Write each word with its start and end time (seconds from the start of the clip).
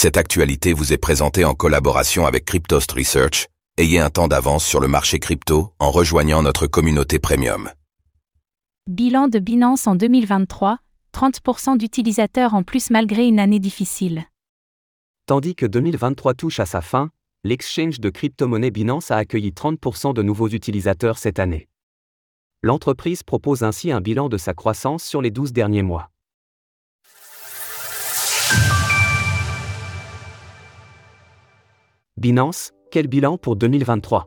Cette 0.00 0.16
actualité 0.16 0.74
vous 0.74 0.92
est 0.92 0.96
présentée 0.96 1.44
en 1.44 1.54
collaboration 1.54 2.24
avec 2.24 2.44
Cryptost 2.44 2.92
Research. 2.92 3.48
Ayez 3.78 3.98
un 3.98 4.10
temps 4.10 4.28
d'avance 4.28 4.64
sur 4.64 4.78
le 4.78 4.86
marché 4.86 5.18
crypto 5.18 5.72
en 5.80 5.90
rejoignant 5.90 6.40
notre 6.40 6.68
communauté 6.68 7.18
premium. 7.18 7.68
Bilan 8.86 9.26
de 9.26 9.40
Binance 9.40 9.88
en 9.88 9.96
2023, 9.96 10.78
30% 11.12 11.78
d'utilisateurs 11.78 12.54
en 12.54 12.62
plus 12.62 12.90
malgré 12.90 13.26
une 13.26 13.40
année 13.40 13.58
difficile. 13.58 14.22
Tandis 15.26 15.56
que 15.56 15.66
2023 15.66 16.34
touche 16.34 16.60
à 16.60 16.64
sa 16.66 16.80
fin, 16.80 17.10
l'exchange 17.42 17.98
de 17.98 18.08
crypto-monnaie 18.08 18.70
Binance 18.70 19.10
a 19.10 19.16
accueilli 19.16 19.50
30% 19.50 20.14
de 20.14 20.22
nouveaux 20.22 20.48
utilisateurs 20.50 21.18
cette 21.18 21.40
année. 21.40 21.66
L'entreprise 22.62 23.24
propose 23.24 23.64
ainsi 23.64 23.90
un 23.90 24.00
bilan 24.00 24.28
de 24.28 24.36
sa 24.36 24.54
croissance 24.54 25.02
sur 25.02 25.20
les 25.20 25.32
12 25.32 25.52
derniers 25.52 25.82
mois. 25.82 26.08
Binance, 32.18 32.72
quel 32.90 33.06
bilan 33.06 33.38
pour 33.38 33.54
2023 33.54 34.26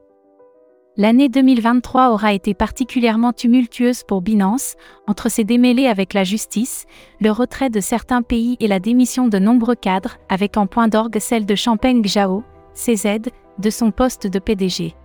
L'année 0.95 1.27
2023 1.27 2.11
aura 2.11 2.31
été 2.31 2.53
particulièrement 2.53 3.33
tumultueuse 3.33 4.03
pour 4.07 4.21
Binance, 4.21 4.75
entre 5.07 5.27
ses 5.27 5.43
démêlés 5.43 5.87
avec 5.87 6.13
la 6.13 6.23
justice, 6.23 6.85
le 7.19 7.31
retrait 7.31 7.69
de 7.69 7.81
certains 7.81 8.21
pays 8.21 8.55
et 8.61 8.69
la 8.69 8.79
démission 8.79 9.27
de 9.27 9.37
nombreux 9.39 9.75
cadres, 9.75 10.19
avec 10.29 10.55
en 10.55 10.67
point 10.67 10.87
d'orgue 10.87 11.19
celle 11.19 11.45
de 11.45 11.53
Champagne 11.53 12.01
Zhao, 12.07 12.45
CZ, 12.75 13.29
de 13.59 13.69
son 13.69 13.91
poste 13.91 14.25
de 14.25 14.39
PDG. 14.39 14.95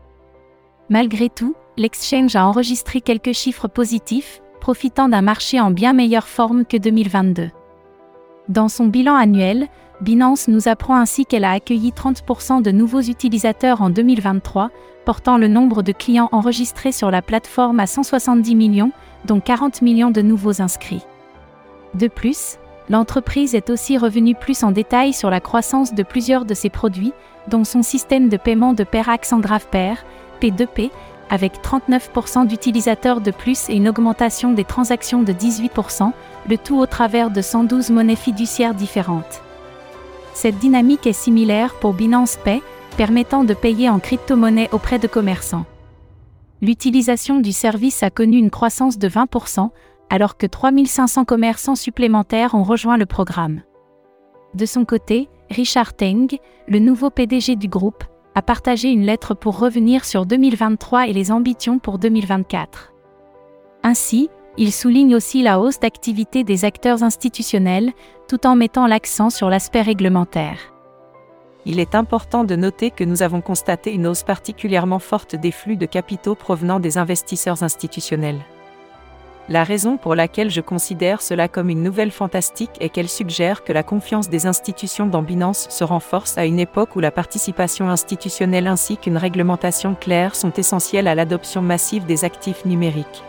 Malgré 0.89 1.29
tout, 1.29 1.57
l'exchange 1.77 2.37
a 2.37 2.47
enregistré 2.47 3.01
quelques 3.01 3.33
chiffres 3.33 3.67
positifs, 3.67 4.41
profitant 4.61 5.09
d'un 5.09 5.23
marché 5.23 5.59
en 5.59 5.73
bien 5.73 5.93
meilleure 5.93 6.29
forme 6.29 6.65
que 6.65 6.77
2022. 6.77 7.51
Dans 8.49 8.69
son 8.69 8.87
bilan 8.87 9.17
annuel, 9.17 9.67
Binance 10.03 10.49
nous 10.49 10.69
apprend 10.69 10.97
ainsi 10.97 11.25
qu'elle 11.25 11.45
a 11.45 11.53
accueilli 11.53 11.91
30% 11.91 12.61
de 12.61 12.71
nouveaux 12.71 13.01
utilisateurs 13.01 13.81
en 13.81 13.89
2023, 13.89 14.71
portant 15.07 15.39
le 15.39 15.49
nombre 15.49 15.83
de 15.83 15.93
clients 15.93 16.29
enregistrés 16.33 16.93
sur 16.93 17.11
la 17.11 17.23
plateforme 17.23 17.81
à 17.81 17.87
170 17.87 18.55
millions, 18.57 18.93
dont 19.25 19.41
40 19.41 19.81
millions 19.81 20.11
de 20.11 20.21
nouveaux 20.21 20.61
inscrits. 20.61 21.05
De 21.95 22.09
plus, 22.09 22.59
l'entreprise 22.91 23.55
est 23.55 23.71
aussi 23.71 23.97
revenue 23.97 24.35
plus 24.35 24.65
en 24.65 24.71
détail 24.71 25.15
sur 25.15 25.31
la 25.31 25.41
croissance 25.41 25.95
de 25.95 26.03
plusieurs 26.03 26.45
de 26.45 26.55
ses 26.55 26.69
produits, 26.69 27.15
dont 27.49 27.65
son 27.65 27.83
système 27.83 28.29
de 28.29 28.37
paiement 28.37 28.75
de 28.75 28.85
Perax 28.85 29.33
en 29.33 29.39
grave 29.39 29.67
pair, 29.71 30.05
P2P, 30.43 30.91
avec 31.31 31.55
39% 31.63 32.47
d'utilisateurs 32.47 33.23
de 33.23 33.31
plus 33.31 33.71
et 33.71 33.77
une 33.77 33.89
augmentation 33.89 34.53
des 34.53 34.65
transactions 34.65 35.23
de 35.23 35.33
18%, 35.33 36.13
le 36.49 36.59
tout 36.59 36.79
au 36.79 36.87
travers 36.87 37.31
de 37.31 37.41
112 37.41 37.91
monnaies 37.91 38.15
fiduciaires 38.15 38.75
différentes. 38.75 39.43
Cette 40.37 40.59
dynamique 40.59 41.07
est 41.07 41.15
similaire 41.15 41.73
pour 41.77 41.95
Binance 41.95 42.37
Pay, 42.37 42.63
permettant 42.99 43.43
de 43.43 43.55
payer 43.55 43.89
en 43.89 43.99
crypto-monnaie 43.99 44.69
auprès 44.71 44.99
de 44.99 45.07
commerçants. 45.07 45.65
L'utilisation 46.61 47.41
du 47.41 47.53
service 47.53 48.03
a 48.03 48.11
connu 48.11 48.37
une 48.37 48.51
croissance 48.51 48.99
de 48.99 49.09
20%, 49.09 49.71
alors 50.11 50.37
que 50.37 50.45
3500 50.47 51.25
commerçants 51.25 51.75
supplémentaires 51.75 52.55
ont 52.55 52.65
rejoint 52.65 52.99
le 52.99 53.07
programme. 53.07 53.63
De 54.53 54.67
son 54.67 54.85
côté, 54.85 55.31
Richard 55.49 55.95
Teng, 55.95 56.37
le 56.69 56.81
nouveau 56.81 57.09
PDG 57.09 57.57
du 57.57 57.69
groupe, 57.69 58.05
a 58.35 58.43
partagé 58.43 58.91
une 58.91 59.07
lettre 59.07 59.33
pour 59.33 59.59
revenir 59.59 60.05
sur 60.05 60.27
2023 60.27 61.09
et 61.09 61.15
les 61.15 61.33
ambitions 61.33 61.79
pour 61.79 61.99
2024. 61.99 62.93
Ainsi, 63.83 64.29
il 64.59 64.73
souligne 64.73 65.15
aussi 65.15 65.43
la 65.43 65.61
hausse 65.61 65.81
d'activité 65.81 66.45
des 66.45 66.65
acteurs 66.65 67.03
institutionnels, 67.03 67.93
tout 68.29 68.47
en 68.47 68.57
mettant 68.57 68.87
l'accent 68.87 69.31
sur 69.31 69.51
l'aspect 69.51 69.83
réglementaire. 69.83 70.59
Il 71.67 71.81
est 71.81 71.95
important 71.95 72.45
de 72.45 72.55
noter 72.55 72.91
que 72.91 73.05
nous 73.05 73.23
avons 73.23 73.41
constaté 73.41 73.93
une 73.93 74.07
hausse 74.07 74.23
particulièrement 74.23 75.01
forte 75.01 75.35
des 75.35 75.51
flux 75.51 75.77
de 75.77 75.87
capitaux 75.87 76.37
provenant 76.37 76.81
des 76.81 76.97
investisseurs 76.97 77.63
institutionnels. 77.63 78.41
La 79.49 79.63
raison 79.63 79.97
pour 79.97 80.17
laquelle 80.17 80.51
je 80.51 80.61
considère 80.61 81.23
cela 81.23 81.47
comme 81.47 81.69
une 81.69 81.83
nouvelle 81.83 82.11
fantastique 82.11 82.71
est 82.81 82.89
qu'elle 82.89 83.09
suggère 83.09 83.63
que 83.63 83.73
la 83.73 83.85
confiance 83.85 84.29
des 84.29 84.47
institutions 84.47 85.07
dans 85.07 85.23
Binance 85.23 85.69
se 85.71 85.85
renforce 85.85 86.37
à 86.37 86.47
une 86.47 86.59
époque 86.59 86.97
où 86.97 87.01
la 87.01 87.13
participation 87.13 87.89
institutionnelle 87.89 88.67
ainsi 88.67 88.97
qu'une 88.97 89.17
réglementation 89.17 89.95
claire 89.95 90.35
sont 90.35 90.53
essentielles 90.53 91.07
à 91.07 91.15
l'adoption 91.15 91.63
massive 91.63 92.07
des 92.07 92.25
actifs 92.25 92.65
numériques. 92.65 93.23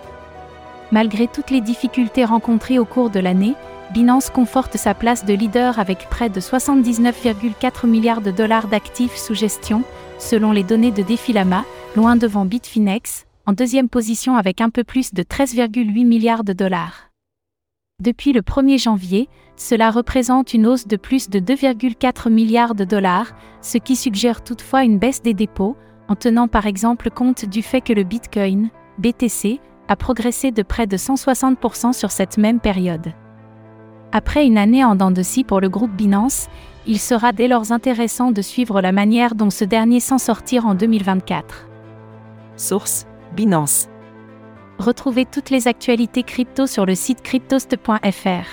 Malgré 0.91 1.27
toutes 1.27 1.51
les 1.51 1.61
difficultés 1.61 2.23
rencontrées 2.23 2.79
au 2.79 2.85
cours 2.85 3.09
de 3.09 3.19
l'année, 3.19 3.55
Binance 3.93 4.29
conforte 4.29 4.77
sa 4.77 4.93
place 4.93 5.25
de 5.25 5.33
leader 5.33 5.79
avec 5.79 6.09
près 6.09 6.29
de 6.29 6.39
79,4 6.39 7.87
milliards 7.87 8.21
de 8.21 8.31
dollars 8.31 8.67
d'actifs 8.67 9.15
sous 9.15 9.33
gestion, 9.33 9.83
selon 10.19 10.51
les 10.51 10.63
données 10.63 10.91
de 10.91 11.03
Defilama, 11.03 11.65
loin 11.95 12.15
devant 12.15 12.45
Bitfinex, 12.45 13.25
en 13.45 13.53
deuxième 13.53 13.89
position 13.89 14.35
avec 14.35 14.61
un 14.61 14.69
peu 14.69 14.83
plus 14.83 15.13
de 15.13 15.23
13,8 15.23 16.05
milliards 16.05 16.43
de 16.43 16.53
dollars. 16.53 17.11
Depuis 18.01 18.31
le 18.31 18.41
1er 18.41 18.81
janvier, 18.81 19.29
cela 19.55 19.89
représente 19.89 20.53
une 20.53 20.67
hausse 20.67 20.85
de 20.85 20.97
plus 20.97 21.29
de 21.29 21.39
2,4 21.39 22.29
milliards 22.29 22.75
de 22.75 22.83
dollars, 22.83 23.31
ce 23.61 23.77
qui 23.77 23.95
suggère 23.95 24.43
toutefois 24.43 24.83
une 24.83 24.99
baisse 24.99 25.21
des 25.21 25.33
dépôts, 25.33 25.75
en 26.07 26.15
tenant 26.15 26.47
par 26.47 26.67
exemple 26.67 27.09
compte 27.09 27.45
du 27.45 27.61
fait 27.61 27.81
que 27.81 27.93
le 27.93 28.03
Bitcoin, 28.03 28.69
BTC, 28.99 29.59
a 29.87 29.95
progressé 29.95 30.51
de 30.51 30.63
près 30.63 30.87
de 30.87 30.97
160% 30.97 31.93
sur 31.93 32.11
cette 32.11 32.37
même 32.37 32.59
période. 32.59 33.13
Après 34.11 34.45
une 34.45 34.57
année 34.57 34.83
en 34.83 34.95
dents 34.95 35.11
de 35.11 35.21
scie 35.21 35.43
pour 35.43 35.59
le 35.59 35.69
groupe 35.69 35.91
Binance, 35.91 36.47
il 36.85 36.99
sera 36.99 37.33
dès 37.33 37.47
lors 37.47 37.71
intéressant 37.71 38.31
de 38.31 38.41
suivre 38.41 38.81
la 38.81 38.91
manière 38.91 39.35
dont 39.35 39.49
ce 39.49 39.65
dernier 39.65 39.99
s'en 39.99 40.17
sortir 40.17 40.65
en 40.65 40.75
2024. 40.75 41.67
Source 42.55 43.05
Binance. 43.35 43.89
Retrouvez 44.79 45.25
toutes 45.25 45.49
les 45.49 45.67
actualités 45.67 46.23
crypto 46.23 46.67
sur 46.67 46.85
le 46.85 46.95
site 46.95 47.21
cryptost.fr. 47.21 48.47